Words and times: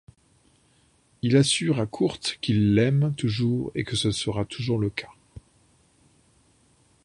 Il 1.21 1.37
assure 1.37 1.79
à 1.79 1.85
Kurt 1.85 2.39
qu'il 2.41 2.73
l'aime 2.73 3.13
toujours 3.15 3.71
et 3.75 3.83
que 3.83 3.95
ce 3.95 4.09
sera 4.09 4.45
toujours 4.45 4.79
le 4.79 4.89
cas. 4.89 5.11